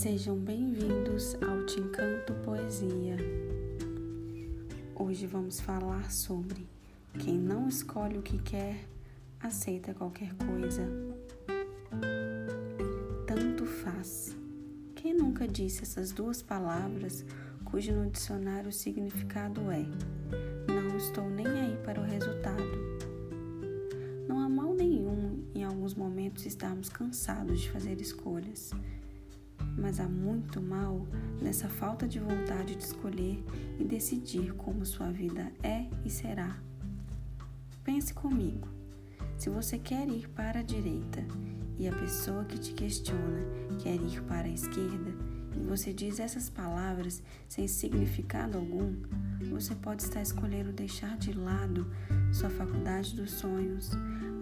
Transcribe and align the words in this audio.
Sejam 0.00 0.34
bem-vindos 0.34 1.34
ao 1.46 1.66
Te 1.66 1.78
Encanto 1.78 2.32
Poesia. 2.42 3.18
Hoje 4.94 5.26
vamos 5.26 5.60
falar 5.60 6.10
sobre 6.10 6.66
quem 7.18 7.36
não 7.36 7.68
escolhe 7.68 8.16
o 8.16 8.22
que 8.22 8.38
quer, 8.38 8.78
aceita 9.38 9.92
qualquer 9.92 10.32
coisa. 10.36 10.88
Tanto 13.26 13.66
faz. 13.66 14.34
Quem 14.94 15.12
nunca 15.12 15.46
disse 15.46 15.82
essas 15.82 16.12
duas 16.12 16.40
palavras 16.40 17.22
cujo 17.66 17.92
no 17.92 18.10
dicionário 18.10 18.70
o 18.70 18.72
significado 18.72 19.60
é 19.70 19.84
não 20.66 20.96
estou 20.96 21.28
nem 21.28 21.46
aí 21.46 21.76
para 21.84 22.00
o 22.00 22.04
resultado? 22.04 22.64
Não 24.26 24.40
há 24.40 24.48
mal 24.48 24.72
nenhum 24.72 25.44
em 25.54 25.62
alguns 25.62 25.94
momentos 25.94 26.46
estarmos 26.46 26.88
cansados 26.88 27.60
de 27.60 27.70
fazer 27.70 28.00
escolhas 28.00 28.72
mas 29.76 30.00
há 30.00 30.08
muito 30.08 30.60
mal 30.60 31.06
nessa 31.40 31.68
falta 31.68 32.06
de 32.06 32.18
vontade 32.18 32.74
de 32.74 32.82
escolher 32.82 33.42
e 33.78 33.84
decidir 33.84 34.52
como 34.54 34.84
sua 34.84 35.10
vida 35.10 35.50
é 35.62 35.86
e 36.04 36.10
será. 36.10 36.56
Pense 37.82 38.12
comigo. 38.12 38.68
Se 39.36 39.48
você 39.48 39.78
quer 39.78 40.06
ir 40.08 40.28
para 40.28 40.60
a 40.60 40.62
direita 40.62 41.24
e 41.78 41.88
a 41.88 41.92
pessoa 41.92 42.44
que 42.44 42.58
te 42.58 42.74
questiona 42.74 43.40
quer 43.82 43.94
ir 43.94 44.22
para 44.24 44.46
a 44.46 44.52
esquerda, 44.52 45.14
e 45.56 45.64
você 45.64 45.92
diz 45.92 46.20
essas 46.20 46.48
palavras 46.48 47.22
sem 47.48 47.66
significado 47.66 48.58
algum, 48.58 48.94
você 49.50 49.74
pode 49.74 50.02
estar 50.02 50.22
escolhendo 50.22 50.72
deixar 50.72 51.16
de 51.16 51.32
lado 51.32 51.90
sua 52.32 52.50
faculdade 52.50 53.16
dos 53.16 53.32
sonhos, 53.32 53.90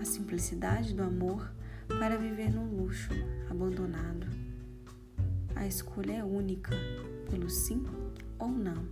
a 0.00 0.04
simplicidade 0.04 0.92
do 0.92 1.02
amor, 1.02 1.50
para 1.88 2.18
viver 2.18 2.52
no 2.52 2.64
luxo, 2.64 3.10
abandonado 3.48 4.47
a 5.58 5.66
escolha 5.66 6.12
é 6.12 6.24
única, 6.24 6.70
pelo 7.28 7.50
sim 7.50 7.84
ou 8.38 8.48
não. 8.48 8.86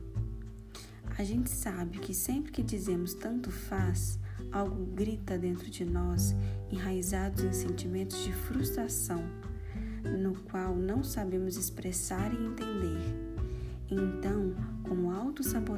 A 1.17 1.23
gente 1.23 1.49
sabe 1.49 1.99
que 1.99 2.13
sempre 2.13 2.51
que 2.51 2.63
dizemos 2.63 3.15
tanto 3.15 3.53
faz, 3.53 4.19
algo 4.51 4.85
grita 4.87 5.39
dentro 5.39 5.71
de 5.71 5.85
nós, 5.85 6.35
enraizados 6.71 7.45
em 7.45 7.53
sentimentos 7.53 8.23
de 8.25 8.33
frustração, 8.33 9.23
no 10.21 10.35
qual 10.43 10.75
não 10.75 11.05
sabemos 11.05 11.57
expressar 11.57 12.35
e 12.35 12.45
entender. 12.45 13.15
Então, 13.89 14.53
como 14.83 15.13
autossabotagem, 15.13 15.76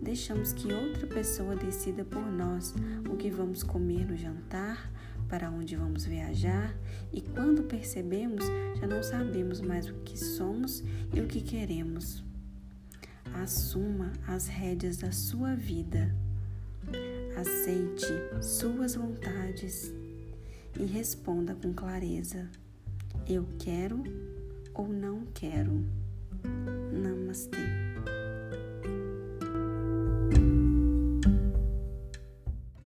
deixamos 0.00 0.52
que 0.52 0.72
outra 0.72 1.06
pessoa 1.06 1.56
decida 1.56 2.04
por 2.04 2.24
nós 2.30 2.74
o 3.10 3.16
que 3.16 3.30
vamos 3.30 3.62
comer 3.62 4.06
no 4.06 4.16
jantar, 4.16 4.90
para 5.28 5.50
onde 5.50 5.74
vamos 5.74 6.04
viajar 6.04 6.76
e 7.12 7.20
quando 7.20 7.64
percebemos, 7.64 8.44
já 8.78 8.86
não 8.86 9.02
sabemos 9.02 9.60
mais 9.60 9.88
o 9.88 9.94
que 10.04 10.18
somos 10.18 10.82
e 11.12 11.20
o 11.20 11.26
que 11.26 11.40
queremos. 11.40 12.22
Assuma 13.32 14.12
as 14.26 14.46
rédeas 14.46 14.96
da 14.96 15.10
sua 15.10 15.54
vida. 15.54 16.14
Aceite 17.36 18.06
suas 18.40 18.94
vontades 18.94 19.92
e 20.78 20.84
responda 20.84 21.54
com 21.54 21.72
clareza: 21.72 22.48
Eu 23.26 23.46
quero 23.58 24.02
ou 24.74 24.88
não 24.88 25.24
quero. 25.34 25.84
Namastê. 26.92 27.63